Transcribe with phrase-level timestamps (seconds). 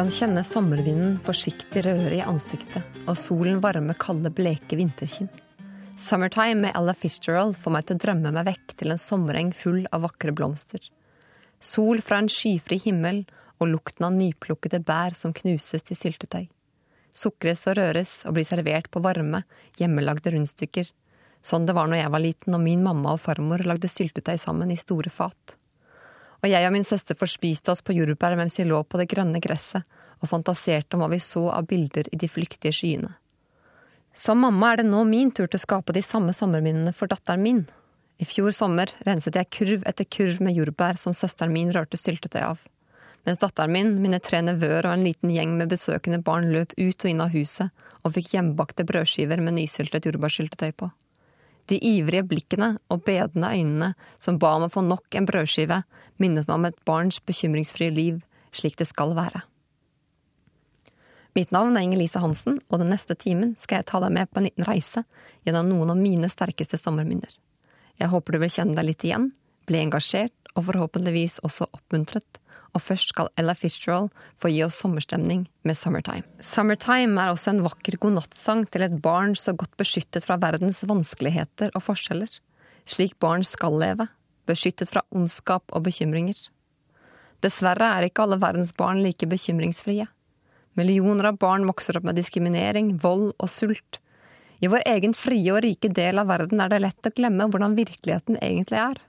[0.00, 5.28] kan kjenne sommervinden forsiktig røre i ansiktet, og solen varme kalde, bleke vinterkinn.
[5.92, 9.82] Summertime med Ella Fitzgerald får meg til å drømme meg vekk til en sommereng full
[9.92, 10.80] av vakre blomster.
[11.60, 13.26] Sol fra en skyfri himmel
[13.58, 16.48] og lukten av nyplukkede bær som knuses til syltetøy.
[17.12, 19.42] Sukres og røres og blir servert på varme,
[19.76, 20.88] hjemmelagde rundstykker.
[21.44, 24.72] Sånn det var når jeg var liten og min mamma og farmor lagde syltetøy sammen
[24.72, 25.59] i store fat.
[26.40, 29.42] Og jeg og min søster forspiste oss på jordbær mens vi lå på det grønne
[29.44, 29.84] gresset
[30.20, 33.12] og fantaserte om hva vi så av bilder i de flyktige skyene.
[34.16, 37.44] Som mamma er det nå min tur til å skape de samme sommerminnene for datteren
[37.44, 37.62] min.
[38.20, 42.42] I fjor sommer renset jeg kurv etter kurv med jordbær som søsteren min rørte syltetøy
[42.42, 42.64] av.
[43.28, 47.04] Mens datteren min, mine tre nevøer og en liten gjeng med besøkende barn løp ut
[47.04, 47.70] og inn av huset
[48.02, 50.90] og fikk hjemmebakte brødskiver med nysyltet jordbærsyltetøy på.
[51.70, 55.82] De ivrige blikkene og bedende øynene som ba om å få nok en brødskive,
[56.18, 58.18] minnet meg om et barns bekymringsfrie liv,
[58.50, 59.44] slik det skal være.
[61.38, 64.40] Mitt navn er Inger-Lise Hansen, og den neste timen skal jeg ta deg med på
[64.40, 65.04] en liten reise
[65.46, 67.30] gjennom noen av mine sterkeste sommerminner.
[68.00, 69.28] Jeg håper du vil kjenne deg litt igjen,
[69.70, 72.40] bli engasjert og forhåpentligvis også oppmuntret.
[72.76, 76.26] Og først skal Ella Fitzgerald få gi oss sommerstemning med Summertime.
[76.38, 81.74] Summertime er også en vakker godnattsang til et barn så godt beskyttet fra verdens vanskeligheter
[81.74, 82.30] og forskjeller.
[82.86, 84.06] Slik barn skal leve,
[84.48, 86.38] beskyttet fra ondskap og bekymringer.
[87.44, 90.06] Dessverre er ikke alle verdens barn like bekymringsfrie.
[90.78, 94.00] Millioner av barn vokser opp med diskriminering, vold og sult.
[94.60, 97.78] I vår egen frie og rike del av verden er det lett å glemme hvordan
[97.78, 99.00] virkeligheten egentlig er.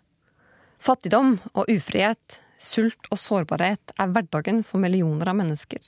[0.82, 5.82] Fattigdom og ufrihet, sult og sårbarhet er hverdagen for millioner av mennesker.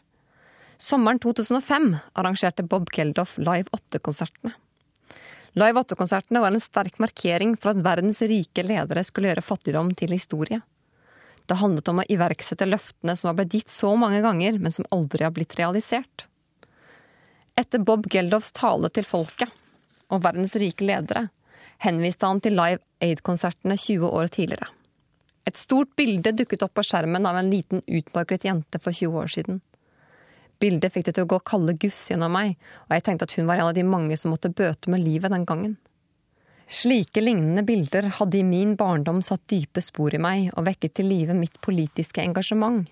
[0.81, 4.55] Sommeren 2005 arrangerte Bob Geldof Live 8-konsertene.
[5.53, 10.15] Live 8-konsertene var en sterk markering for at verdens rike ledere skulle gjøre fattigdom til
[10.15, 10.63] historie.
[11.45, 14.87] Det handlet om å iverksette løftene som har blitt gitt så mange ganger, men som
[14.95, 16.25] aldri har blitt realisert.
[17.59, 19.51] Etter Bob Geldofs tale til folket
[20.09, 21.27] og verdens rike ledere
[21.83, 24.71] henviste han til Live Aid-konsertene 20 år tidligere.
[25.45, 29.31] Et stort bilde dukket opp på skjermen av en liten utmarkret jente for 20 år
[29.35, 29.61] siden.
[30.63, 32.55] Bildet fikk det til å gå kalde gufs gjennom meg,
[32.87, 35.33] og jeg tenkte at hun var en av de mange som måtte bøte med livet
[35.33, 35.75] den gangen.
[36.67, 41.09] Slike lignende bilder hadde i min barndom satt dype spor i meg og vekket til
[41.11, 42.87] live mitt politiske engasjement.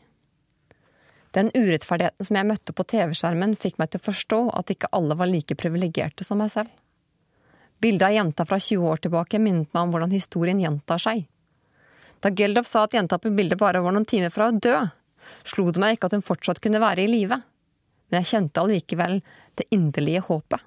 [1.32, 5.16] Den urettferdigheten som jeg møtte på TV-skjermen, fikk meg til å forstå at ikke alle
[5.16, 6.68] var like privilegerte som meg selv.
[7.82, 11.24] Bildet av jenta fra 20 år tilbake minnet meg om hvordan historien gjentar seg.
[12.22, 14.78] Da Geldof sa at jenta på bildet bare var noen timer fra å dø,
[15.48, 17.40] slo det meg ikke at hun fortsatt kunne være i live,
[18.12, 19.20] men jeg kjente allikevel
[19.58, 20.62] det inderlige håpet.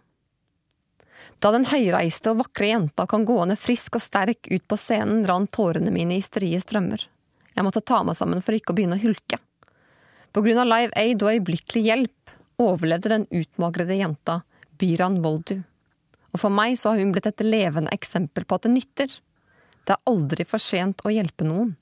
[1.43, 5.53] Da den høyreiste og vakre jenta kom gående frisk og sterk ut på scenen, rant
[5.53, 7.05] tårene mine i strie strømmer.
[7.55, 9.39] Jeg måtte ta meg sammen for ikke å begynne å hulke.
[10.35, 14.41] På grunn av Live Aid og øyeblikkelig hjelp overlevde den utmagrede jenta,
[14.81, 15.61] Biran Voldu.
[16.35, 19.13] Og for meg så har hun blitt et levende eksempel på at det nytter.
[19.85, 21.75] Det er aldri for sent å hjelpe noen.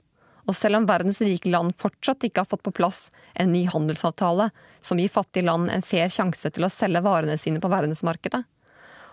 [0.50, 3.04] Og selv om verdens rike land fortsatt ikke har fått på plass
[3.38, 4.48] en ny handelsavtale
[4.82, 8.42] som gir fattige land en fair sjanse til å selge varene sine på verdensmarkedet,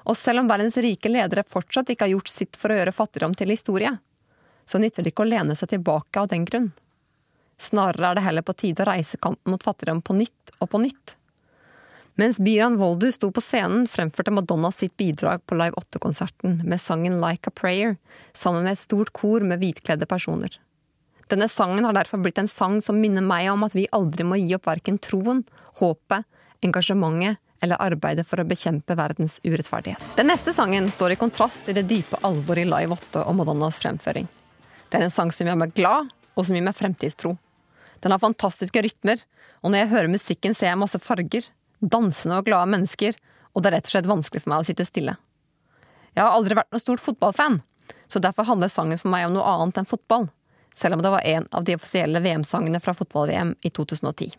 [0.10, 3.36] og selv om verdens rike ledere fortsatt ikke har gjort sitt for å gjøre fattigdom
[3.38, 3.92] til historie,
[4.66, 6.72] så nytter det ikke å lene seg tilbake av den grunn.
[7.62, 10.82] Snarere er det heller på tide å reise kampen mot fattigdom på nytt og på
[10.82, 11.19] nytt.
[12.20, 17.22] Mens Biran Voldu sto på scenen, fremførte Madonna sitt bidrag på Live 8-konserten med sangen
[17.22, 17.94] Like a Prayer,
[18.34, 20.58] sammen med et stort kor med hvitkledde personer.
[21.32, 24.36] Denne sangen har derfor blitt en sang som minner meg om at vi aldri må
[24.36, 25.46] gi opp verken troen,
[25.80, 26.28] håpet,
[26.68, 30.04] engasjementet eller arbeidet for å bekjempe verdens urettferdighet.
[30.20, 33.80] Den neste sangen står i kontrast til det dype alvoret i Live 8 og Madonnas
[33.80, 34.28] fremføring.
[34.92, 37.38] Det er en sang som gjør meg glad, og som gir meg fremtidstro.
[38.04, 39.24] Den har fantastiske rytmer,
[39.64, 41.48] og når jeg hører musikken ser jeg masse farger,
[41.80, 43.18] dansende og glade mennesker,
[43.54, 45.16] og det er rett og slett vanskelig for meg å sitte stille.
[46.16, 47.62] Jeg har aldri vært noe stort fotballfan,
[48.08, 50.30] så derfor handler sangen for meg om noe annet enn fotball,
[50.76, 54.36] selv om det var en av de offisielle VM-sangene fra fotball-VM i 2010.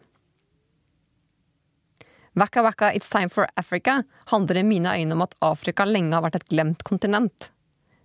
[2.39, 6.23] Waka Waka It's Time for Africa handler i mine øyne om at Afrika lenge har
[6.23, 7.51] vært et glemt kontinent.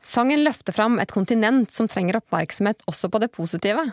[0.05, 3.85] Sangen løfter fram et kontinent som trenger oppmerksomhet også på det positive.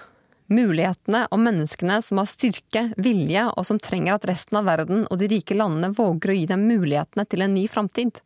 [0.53, 5.21] Mulighetene og menneskene som har styrke, vilje, og som trenger at resten av verden og
[5.21, 8.21] de rike landene våger å gi dem mulighetene til en ny framtid.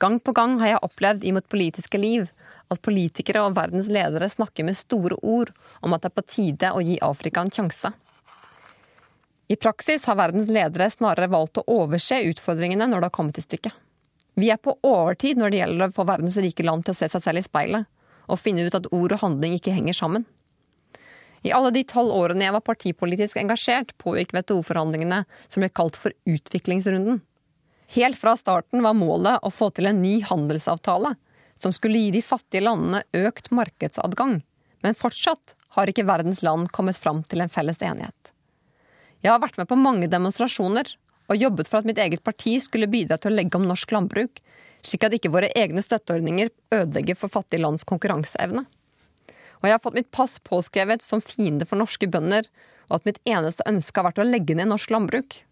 [0.00, 2.28] Gang på gang har jeg opplevd i mitt politiske liv
[2.70, 5.50] at politikere og verdens ledere snakker med store ord
[5.82, 7.90] om at det er på tide å gi Afrika en sjanse.
[9.50, 13.48] I praksis har verdens ledere snarere valgt å overse utfordringene når det har kommet til
[13.48, 13.74] stykket.
[14.38, 17.10] Vi er på overtid når det gjelder å få verdens rike land til å se
[17.10, 17.88] seg selv i speilet,
[18.30, 20.24] og finne ut at ord og handling ikke henger sammen.
[21.42, 26.12] I alle de tolv årene jeg var partipolitisk engasjert, pågikk WTO-forhandlingene som ble kalt for
[26.28, 27.22] utviklingsrunden.
[27.96, 31.14] Helt fra starten var målet å få til en ny handelsavtale
[31.60, 34.40] som skulle gi de fattige landene økt markedsadgang,
[34.84, 38.32] men fortsatt har ikke verdens land kommet fram til en felles enighet.
[39.20, 40.88] Jeg har vært med på mange demonstrasjoner
[41.30, 44.40] og jobbet for at mitt eget parti skulle bidra til å legge om norsk landbruk,
[44.82, 48.64] slik at ikke våre egne støtteordninger ødelegger for fattige lands konkurranseevne.
[49.60, 52.48] Og jeg har fått mitt pass påskrevet som fiende for norske bønder,
[52.88, 55.42] og at mitt eneste ønske har vært å legge ned norsk landbruk.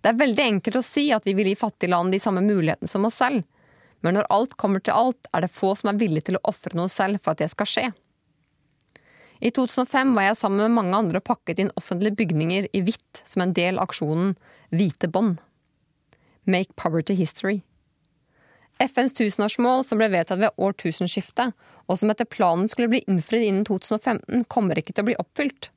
[0.00, 2.88] Det er veldig enkelt å si at vi vil gi fattige land de samme mulighetene
[2.88, 3.44] som oss selv,
[4.00, 6.72] men når alt kommer til alt, er det få som er villige til å ofre
[6.78, 7.90] noe selv for at det skal skje.
[9.40, 13.22] I 2005 var jeg sammen med mange andre og pakket inn offentlige bygninger i hvitt
[13.28, 14.34] som en del av aksjonen
[14.72, 15.38] Hvite bånd.
[16.44, 17.60] Make poverty history.
[18.80, 21.52] FNs tusenårsmål, som ble vedtatt ved årtusenskiftet,
[21.90, 25.68] og som etter planen skulle bli innfridd innen 2015, kommer ikke til å bli oppfylt.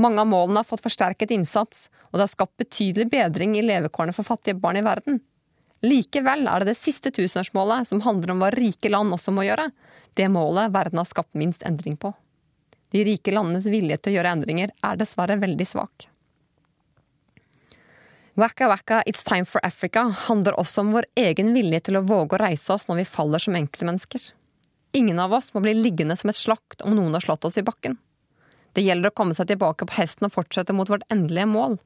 [0.00, 4.14] Mange av målene har fått forsterket innsats, og det har skapt betydelig bedring i levekårene
[4.16, 5.20] for fattige barn i verden.
[5.84, 9.68] Likevel er det det siste tusenårsmålet, som handler om hva rike land også må gjøre,
[10.16, 12.12] det målet verden har skapt minst endring på.
[12.90, 16.08] De rike landenes vilje til å gjøre endringer er dessverre veldig svak.
[18.40, 22.38] Waka Waka It's Time for Africa handler også om vår egen vilje til å våge
[22.38, 24.22] å reise oss når vi faller som enkeltmennesker.
[24.96, 27.66] Ingen av oss må bli liggende som et slakt om noen har slått oss i
[27.66, 27.98] bakken.
[28.72, 31.76] Det gjelder å komme seg tilbake på hesten og fortsette mot vårt endelige mål.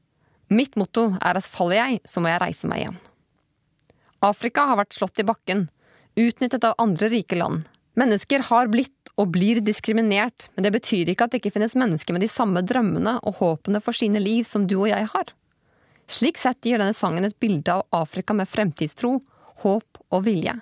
[0.47, 2.99] Mitt motto er at faller jeg, så må jeg reise meg igjen.
[4.23, 5.67] Afrika har vært slått i bakken,
[6.15, 7.65] utnyttet av andre rike land.
[7.99, 12.15] Mennesker har blitt og blir diskriminert, men det betyr ikke at det ikke finnes mennesker
[12.15, 15.35] med de samme drømmene og håpene for sine liv som du og jeg har.
[16.07, 19.17] Slik sett gir denne sangen et bilde av Afrika med fremtidstro,
[19.63, 20.53] håp og vilje.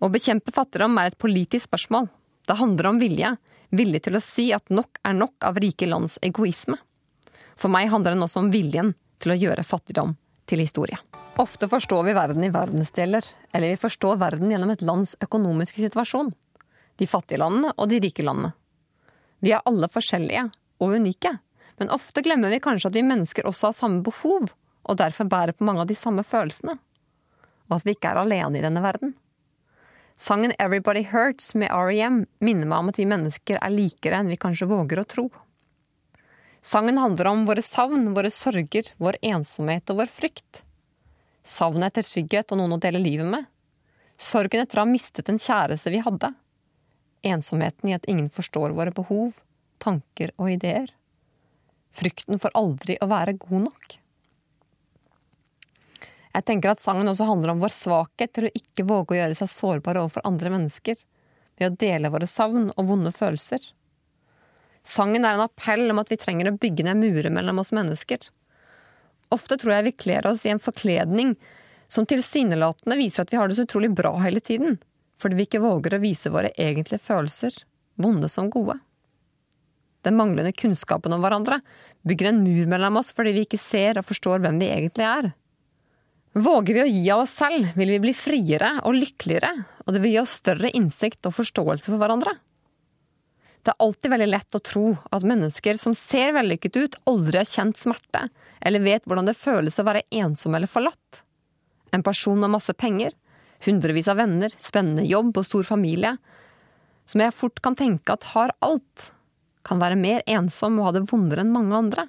[0.00, 2.08] Å bekjempe fattigdom er et politisk spørsmål.
[2.48, 3.34] Det handler om vilje,
[3.70, 6.76] vilje til å si at nok er nok av rike lands egoisme.
[7.60, 10.14] For meg handler den også om viljen til å gjøre fattigdom
[10.48, 10.96] til historie.
[11.40, 16.32] Ofte forstår vi verden i verdensdeler, eller vi forstår verden gjennom et lands økonomiske situasjon.
[17.00, 18.52] De fattige landene og de rike landene.
[19.40, 20.48] Vi er alle forskjellige
[20.80, 21.32] og unike,
[21.80, 24.52] men ofte glemmer vi kanskje at vi mennesker også har samme behov,
[24.84, 26.76] og derfor bærer på mange av de samme følelsene.
[27.70, 29.14] Og at vi ikke er alene i denne verden.
[30.20, 34.36] Sangen Everybody Hurts med REM minner meg om at vi mennesker er likere enn vi
[34.40, 35.24] kanskje våger å tro.
[36.60, 40.60] Sangen handler om våre savn, våre sorger, vår ensomhet og vår frykt.
[41.40, 43.48] Savnet etter trygghet og noen å dele livet med.
[44.20, 46.34] Sorgen etter å ha mistet en kjæreste vi hadde.
[47.24, 49.40] Ensomheten i at ingen forstår våre behov,
[49.80, 50.92] tanker og ideer.
[51.90, 53.96] Frykten for aldri å være god nok.
[56.30, 59.38] Jeg tenker at sangen også handler om vår svakhet til å ikke våge å gjøre
[59.38, 61.00] seg sårbare overfor andre mennesker,
[61.58, 63.64] ved å dele våre savn og vonde følelser.
[64.86, 68.22] Sangen er en appell om at vi trenger å bygge ned murer mellom oss mennesker.
[69.34, 71.34] Ofte tror jeg vi kler oss i en forkledning
[71.90, 74.78] som tilsynelatende viser at vi har det så utrolig bra hele tiden,
[75.20, 77.54] fordi vi ikke våger å vise våre egentlige følelser,
[78.00, 78.78] vonde som gode.
[80.06, 81.60] Den manglende kunnskapen om hverandre
[82.08, 85.32] bygger en mur mellom oss fordi vi ikke ser og forstår hvem vi egentlig er.
[86.30, 89.50] Våger vi å gi av oss selv, vil vi bli friere og lykkeligere,
[89.82, 92.36] og det vil gi oss større innsikt og forståelse for hverandre.
[93.60, 97.50] Det er alltid veldig lett å tro at mennesker som ser vellykket ut, aldri har
[97.50, 98.22] kjent smerte,
[98.62, 101.24] eller vet hvordan det føles å være ensom eller forlatt.
[101.92, 103.12] En person med masse penger,
[103.66, 106.14] hundrevis av venner, spennende jobb og stor familie,
[107.10, 109.10] som jeg fort kan tenke at har alt,
[109.66, 112.06] kan være mer ensom og ha det vondere enn mange andre.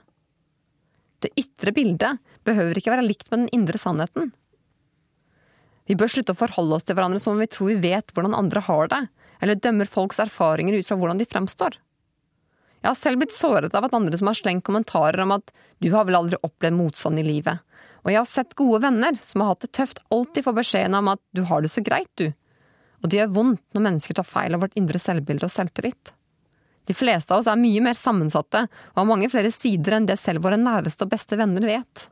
[1.21, 4.31] Det ytre bildet behøver ikke være likt med den indre sannheten.
[5.89, 8.37] Vi bør slutte å forholde oss til hverandre som om vi tror vi vet hvordan
[8.37, 9.01] andre har det,
[9.41, 11.77] eller dømmer folks erfaringer ut fra hvordan de fremstår.
[12.81, 15.51] Jeg har selv blitt såret av at andre som har slengt kommentarer om at
[15.83, 17.61] du har vel aldri opplevd motstand i livet,
[18.01, 21.11] og jeg har sett gode venner som har hatt det tøft, alltid får beskjeden om
[21.13, 22.31] at du har det så greit, du,
[23.01, 26.13] og det gjør vondt når mennesker tar feil av vårt indre selvbilde og selvtillit.
[26.85, 30.17] De fleste av oss er mye mer sammensatte og har mange flere sider enn det
[30.19, 32.07] selv våre næreste og beste venner vet.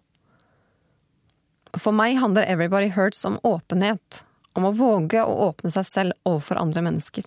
[1.78, 4.24] For meg handler Everybody Hurts om åpenhet,
[4.58, 7.26] om å våge å åpne seg selv overfor andre mennesker,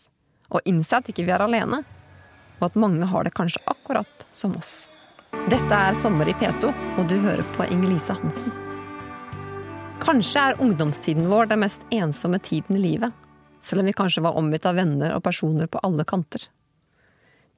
[0.51, 1.83] og innse at ikke vi er alene,
[2.59, 4.89] og at mange har det kanskje akkurat som oss.
[5.49, 8.53] Dette er Sommer i P2, og du hører på Inger-Lise Hansen.
[10.03, 13.15] Kanskje er ungdomstiden vår den mest ensomme tiden i livet,
[13.63, 16.49] selv om vi kanskje var omgitt av venner og personer på alle kanter.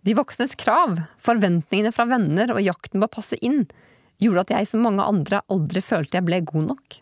[0.04, 3.64] De voksnes krav, forventningene fra venner og jakten på å passe inn
[4.20, 6.98] gjorde at jeg som mange andre aldri følte jeg ble god nok.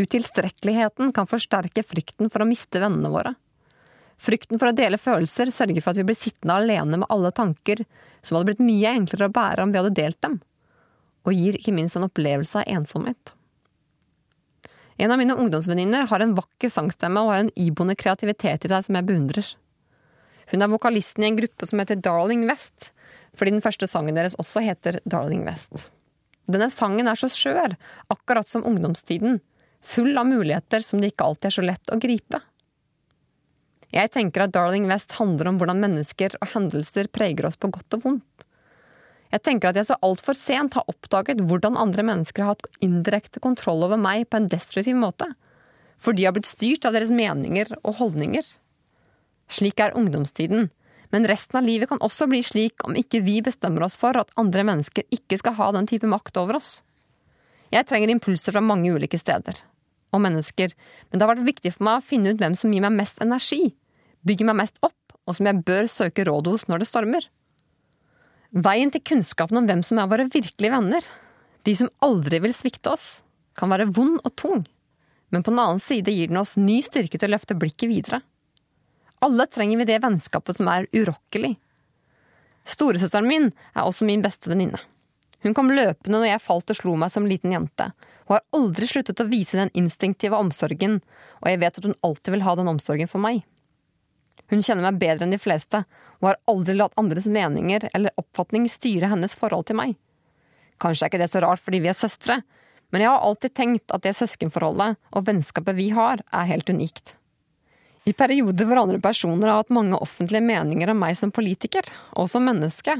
[0.00, 3.34] Utilstrekkeligheten kan forsterke frykten for å miste vennene våre.
[4.20, 7.84] Frykten for å dele følelser sørger for at vi blir sittende alene med alle tanker
[8.20, 10.40] som hadde blitt mye enklere å bære om vi hadde delt dem,
[11.24, 13.34] og gir ikke minst en opplevelse av ensomhet.
[15.00, 18.84] En av mine ungdomsvenninner har en vakker sangstemme og har en iboende kreativitet i seg
[18.84, 19.46] som jeg beundrer.
[20.50, 22.90] Hun er vokalisten i en gruppe som heter Darling West,
[23.38, 25.88] fordi den første sangen deres også heter Darling West.
[26.50, 27.76] Denne sangen er så skjør,
[28.10, 29.38] akkurat som ungdomstiden,
[29.80, 32.40] full av muligheter som det ikke alltid er så lett å gripe.
[33.90, 37.98] Jeg tenker at Darling West handler om hvordan mennesker og hendelser preger oss på godt
[37.98, 38.44] og vondt.
[39.30, 43.42] Jeg tenker at jeg så altfor sent har oppdaget hvordan andre mennesker har hatt indirekte
[43.42, 45.28] kontroll over meg på en destruktiv måte,
[46.00, 48.46] for de har blitt styrt av deres meninger og holdninger.
[49.50, 50.68] Slik er ungdomstiden,
[51.10, 54.30] men resten av livet kan også bli slik om ikke vi bestemmer oss for at
[54.38, 56.80] andre mennesker ikke skal ha den type makt over oss.
[57.74, 59.58] Jeg trenger impulser fra mange ulike steder.
[60.14, 60.72] Og mennesker,
[61.10, 63.20] men det har vært viktig for meg å finne ut hvem som gir meg mest
[63.22, 63.74] energi,
[64.26, 67.26] bygger meg mest opp, og som jeg bør søke råd hos når det stormer.
[68.50, 71.06] Veien til kunnskapen om hvem som er våre virkelige venner,
[71.66, 73.20] de som aldri vil svikte oss,
[73.54, 74.64] kan være vond og tung,
[75.30, 78.22] men på den annen side gir den oss ny styrke til å løfte blikket videre.
[79.20, 81.54] Alle trenger vi det vennskapet som er urokkelig.
[82.68, 84.80] Storesøsteren min er også min beste venninne.
[85.40, 87.90] Hun kom løpende når jeg falt og slo meg som liten jente.
[88.28, 90.98] Hun har aldri sluttet å vise den instinktive omsorgen,
[91.40, 93.40] og jeg vet at hun alltid vil ha den omsorgen for meg.
[94.50, 95.82] Hun kjenner meg bedre enn de fleste,
[96.20, 99.94] og har aldri latt andres meninger eller oppfatning styre hennes forhold til meg.
[100.80, 102.40] Kanskje er ikke det så rart fordi vi er søstre,
[102.90, 107.14] men jeg har alltid tenkt at det søskenforholdet og vennskapet vi har, er helt unikt.
[108.10, 111.86] I perioder hvor andre personer har hatt mange offentlige meninger om meg som politiker,
[112.18, 112.96] og som menneske,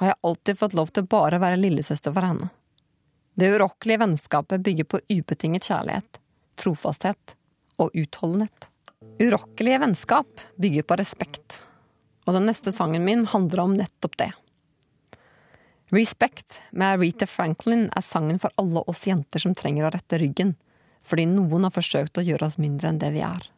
[0.00, 2.50] har jeg alltid fått lov til bare å være lillesøster for henne.
[3.40, 6.18] Det urokkelige vennskapet bygger på ubetinget kjærlighet,
[6.60, 7.34] trofasthet
[7.80, 8.66] og utholdenhet.
[9.20, 11.60] Urokkelige vennskap bygger på respekt,
[12.28, 14.28] og den neste sangen min handler om nettopp det.
[15.94, 20.52] Respect med Rita Franklin er sangen for alle oss jenter som trenger å rette ryggen,
[21.00, 23.48] fordi noen har forsøkt å gjøre oss mindre enn det vi er.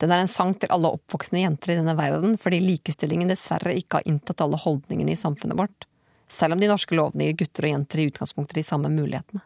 [0.00, 3.98] Den er en sang til alle oppvoksende jenter i denne verden, fordi likestillingen dessverre ikke
[3.98, 5.84] har inntatt alle holdningene i samfunnet vårt,
[6.30, 9.42] selv om de norske lovene gir gutter og jenter i utgangspunktet de samme mulighetene.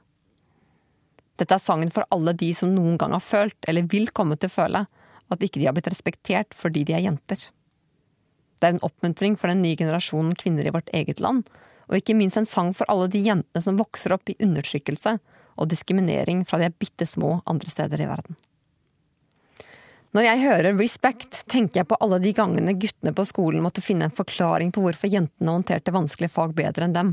[1.40, 4.52] Dette er sangen for alle de som noen gang har følt, eller vil komme til
[4.52, 4.84] å føle,
[5.32, 7.40] at ikke de har blitt respektert fordi de er jenter.
[8.60, 11.48] Det er en oppmuntring for den nye generasjonen kvinner i vårt eget land,
[11.90, 15.18] og ikke minst en sang for alle de jentene som vokser opp i undertrykkelse
[15.58, 18.38] og diskriminering fra de er bitte små andre steder i verden.
[20.14, 24.06] Når jeg hører respect, tenker jeg på alle de gangene guttene på skolen måtte finne
[24.06, 27.08] en forklaring på hvorfor jentene håndterte vanskelige fag bedre enn dem,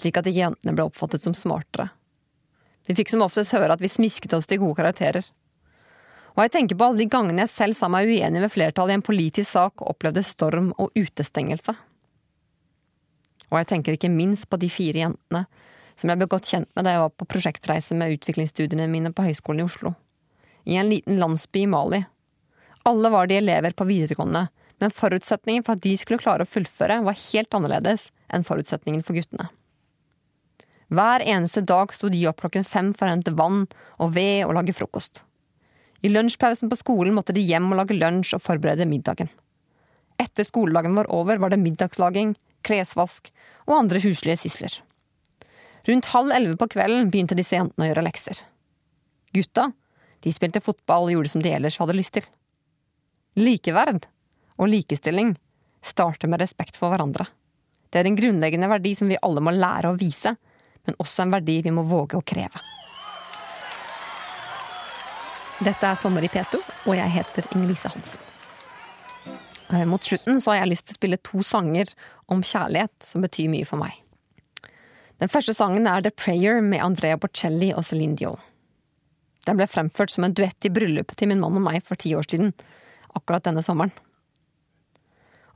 [0.00, 1.90] slik at ikke jentene ble oppfattet som smartere.
[2.88, 5.26] Vi fikk som oftest høre at vi smisket oss til gode karakterer.
[6.32, 8.98] Og jeg tenker på alle de gangene jeg selv sa meg uenig med flertallet i
[9.02, 11.74] en politisk sak og opplevde storm og utestengelse.
[13.52, 15.44] Og jeg tenker ikke minst på de fire jentene
[16.00, 19.28] som jeg ble godt kjent med da jeg var på prosjektreise med utviklingsstudiene mine på
[19.28, 19.92] Høgskolen i Oslo.
[20.64, 22.00] I en liten landsby i Mali,
[22.88, 24.46] alle var de elever på videregående,
[24.82, 29.18] men forutsetningen for at de skulle klare å fullføre, var helt annerledes enn forutsetningen for
[29.18, 29.50] guttene.
[30.92, 33.62] Hver eneste dag sto de opp klokken fem for å hente vann
[34.02, 35.22] og ved og lage frokost.
[36.02, 39.30] I lunsjpausen på skolen måtte de hjem og lage lunsj og forberede middagen.
[40.20, 42.34] Etter skoledagen var over, var det middagslaging,
[42.66, 43.30] klesvask
[43.68, 44.74] og andre huslige sysler.
[45.88, 48.42] Rundt halv elleve på kvelden begynte disse jentene å gjøre lekser.
[49.34, 49.70] Gutta
[50.22, 52.26] de spilte fotball og gjorde som de ellers hadde lyst til.
[53.38, 54.06] Likeverd
[54.60, 55.34] og likestilling
[55.82, 57.26] starter med respekt for hverandre.
[57.92, 60.34] Det er en grunnleggende verdi som vi alle må lære å vise,
[60.86, 62.60] men også en verdi vi må våge å kreve.
[65.62, 68.22] Dette er Sommer i P2, og jeg heter Inger-Lise Hansen.
[69.72, 71.92] Eh, mot slutten så har jeg lyst til å spille to sanger
[72.32, 73.94] om kjærlighet som betyr mye for meg.
[75.22, 78.40] Den første sangen er The Prayer med Andrea Bocelli og Céline Dion.
[79.46, 82.12] Den ble fremført som en duett i bryllupet til min mann og meg for ti
[82.18, 82.52] år siden,
[83.18, 83.92] akkurat denne sommeren.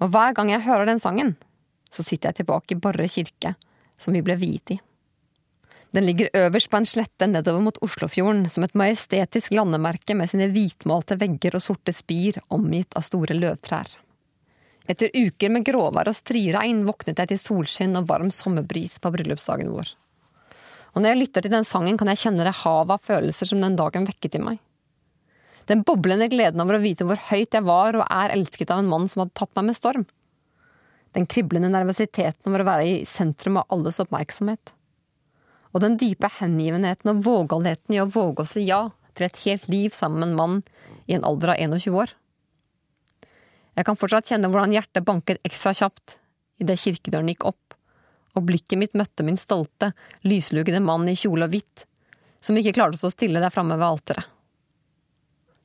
[0.02, 1.34] Og hver gang jeg hører den sangen,
[1.92, 3.54] så sitter jeg tilbake i Borre kirke,
[3.96, 4.80] som vi ble viet i.
[5.96, 10.50] Den ligger øverst på en slette nedover mot Oslofjorden, som et majestetisk landemerke med sine
[10.52, 13.94] hvitmalte vegger og sorte spir omgitt av store løvtrær.
[14.86, 19.72] Etter uker med gråvær og striregn våknet jeg til solskinn og varm sommerbris på bryllupsdagen
[19.72, 19.88] vår.
[20.94, 23.64] Og når jeg lytter til den sangen, kan jeg kjenne det havet av følelser som
[23.64, 24.60] den dagen vekket i meg.
[25.66, 28.90] Den boblende gleden over å vite hvor høyt jeg var og er elsket av en
[28.90, 30.04] mann som hadde tatt meg med storm.
[31.16, 34.73] Den kriblende nervøsiteten over å være i sentrum av alles oppmerksomhet.
[35.75, 38.85] Og den dype hengivenheten og vågalheten i å våge å si ja
[39.16, 40.62] til et helt liv sammen med en mann
[41.08, 42.14] i en alder av 21 år.
[43.76, 46.16] Jeg kan fortsatt kjenne hvordan hjertet banket ekstra kjapt
[46.62, 47.75] idet kirkedøren gikk opp,
[48.37, 49.90] og blikket mitt møtte min stolte,
[50.25, 51.85] lyslugede mann i kjole og hvitt,
[52.40, 54.36] som ikke klarte å stå stille der framme ved alteret.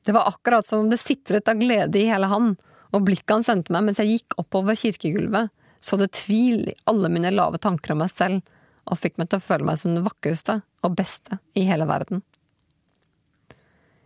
[0.02, 2.54] Det var akkurat som om det sitret av glede i hele han,
[2.92, 7.10] og blikket han sendte meg mens jeg gikk oppover kirkegulvet, så det tvil i alle
[7.10, 8.42] mine lave tanker om meg selv,
[8.90, 12.22] og fikk meg til å føle meg som den vakreste og beste i hele verden.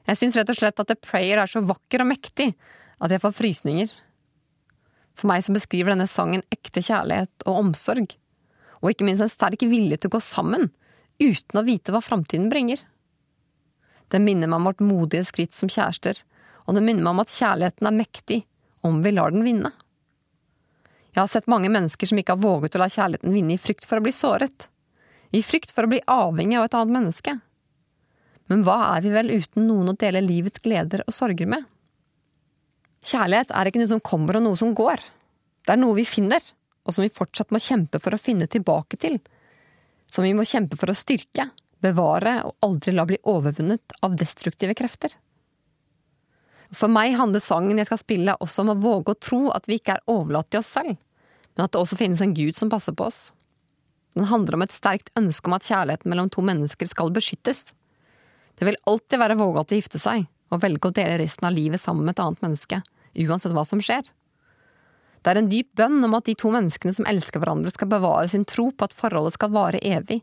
[0.07, 2.53] Jeg syns rett og slett at The Prayer er så vakker og mektig
[3.03, 3.91] at jeg får frysninger.
[5.17, 8.12] For meg som beskriver denne sangen ekte kjærlighet og omsorg,
[8.85, 10.69] og ikke minst en sterk vilje til å gå sammen,
[11.19, 12.83] uten å vite hva framtiden bringer.
[14.13, 16.21] Den minner meg om vårt modige skritt som kjærester,
[16.67, 18.41] og den minner meg om at kjærligheten er mektig
[18.87, 19.73] om vi lar den vinne.
[21.17, 23.87] Jeg har sett mange mennesker som ikke har våget å la kjærligheten vinne i frykt
[23.89, 24.69] for å bli såret,
[25.33, 27.39] i frykt for å bli avhengig av et annet menneske.
[28.53, 31.65] Men hva er vi vel uten noen å dele livets gleder og sorger med?
[33.07, 35.03] Kjærlighet er ikke noe som kommer og noe som går.
[35.67, 36.43] Det er noe vi finner,
[36.87, 39.19] og som vi fortsatt må kjempe for å finne tilbake til.
[40.13, 41.49] Som vi må kjempe for å styrke,
[41.87, 45.14] bevare og aldri la bli overvunnet av destruktive krefter.
[46.75, 49.78] For meg handler sangen jeg skal spille også om å våge å tro at vi
[49.78, 50.97] ikke er overlatt til oss selv,
[51.55, 53.21] men at det også finnes en gud som passer på oss.
[54.16, 57.66] Den handler om et sterkt ønske om at kjærligheten mellom to mennesker skal beskyttes.
[58.57, 61.83] Det vil alltid være vågalt å gifte seg og velge å dele resten av livet
[61.83, 62.81] sammen med et annet menneske,
[63.26, 64.07] uansett hva som skjer.
[65.21, 68.28] Det er en dyp bønn om at de to menneskene som elsker hverandre, skal bevare
[68.31, 70.21] sin tro på at forholdet skal vare evig,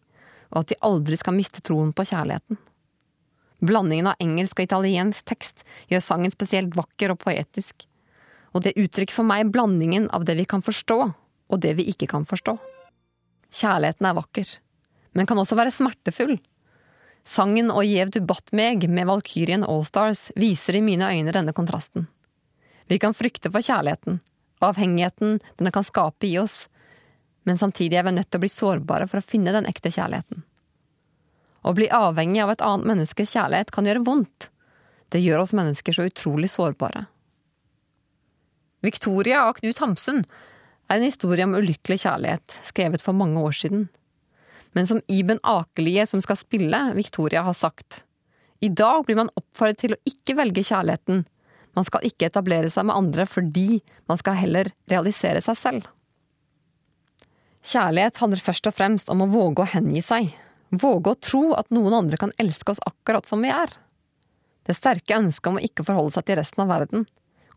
[0.54, 2.60] og at de aldri skal miste troen på kjærligheten.
[3.64, 7.86] Blandingen av engelsk og italiensk tekst gjør sangen spesielt vakker og poetisk,
[8.54, 10.98] og det uttrykker for meg blandingen av det vi kan forstå,
[11.50, 12.58] og det vi ikke kan forstå.
[13.54, 14.50] Kjærligheten er vakker,
[15.14, 16.38] men kan også være smertefull.
[17.24, 22.10] Sangen Og gjev du batt meg med Valkyrien Allstars viser i mine øyne denne kontrasten.
[22.92, 24.20] Vi kan frykte for kjærligheten,
[24.60, 26.66] avhengigheten denne kan skape i oss,
[27.44, 30.44] men samtidig er vi nødt til å bli sårbare for å finne den ekte kjærligheten.
[31.64, 34.50] Å bli avhengig av et annet menneskes kjærlighet kan gjøre vondt.
[35.12, 37.06] Det gjør oss mennesker så utrolig sårbare.
[38.84, 40.24] Victoria av Knut Hamsun
[40.92, 43.86] er en historie om ulykkelig kjærlighet, skrevet for mange år siden.
[44.76, 48.02] Men som Iben Akelie, som skal spille Victoria, har sagt,
[48.60, 51.24] i dag blir man oppfordret til å ikke velge kjærligheten,
[51.74, 55.88] man skal ikke etablere seg med andre fordi man skal heller realisere seg selv.
[57.64, 60.34] Kjærlighet handler først og fremst om å våge å hengi seg,
[60.70, 63.72] våge å tro at noen andre kan elske oss akkurat som vi er.
[64.68, 67.06] Det sterke ønsket om å ikke forholde seg til resten av verden,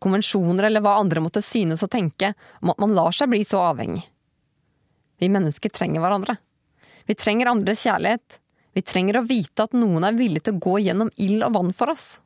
[0.03, 3.63] konvensjoner eller hva andre måtte synes og tenke om at man lar seg bli så
[3.73, 4.05] avhengig.
[5.19, 6.37] Vi mennesker trenger hverandre.
[7.07, 8.39] Vi trenger andres kjærlighet.
[8.77, 11.73] Vi trenger å vite at noen er villig til å gå gjennom ild og vann
[11.75, 12.19] for oss.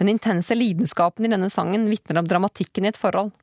[0.00, 3.34] Den intense lidenskapen i denne sangen vitner om dramatikken i et forhold.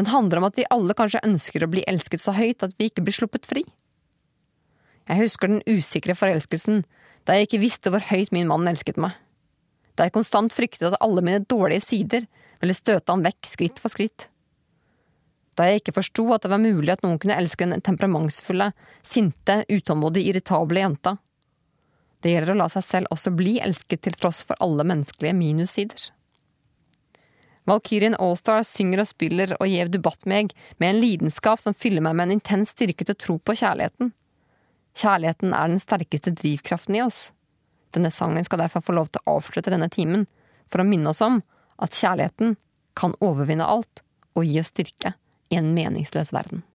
[0.00, 2.86] Den handler om at vi alle kanskje ønsker å bli elsket så høyt at vi
[2.88, 3.60] ikke blir sluppet fri.
[5.10, 6.86] Jeg husker den usikre forelskelsen
[7.28, 9.12] da jeg ikke visste hvor høyt min mann elsket meg.
[9.98, 12.24] Da jeg konstant fryktet at alle mine dårlige sider
[12.62, 14.30] ville støte han vekk skritt for skritt.
[15.58, 18.70] Da jeg ikke forsto at det var mulig at noen kunne elske den temperamentsfulle,
[19.04, 21.18] sinte, utålmodige, irritable jenta.
[22.24, 26.08] Det gjelder å la seg selv også bli elsket til tross for alle menneskelige minussider.
[27.70, 32.16] Valkyrien Allstar synger og spiller og gjev dubatt meg med en lidenskap som fyller meg
[32.18, 34.10] med en intens styrke til å tro på kjærligheten.
[34.98, 37.28] Kjærligheten er den sterkeste drivkraften i oss.
[37.94, 40.26] Denne sangen skal derfor få lov til å avslutte denne timen,
[40.70, 41.40] for å minne oss om
[41.82, 42.56] at kjærligheten
[42.98, 44.02] kan overvinne alt
[44.34, 45.14] og gi oss styrke
[45.50, 46.64] i en meningsløs verden.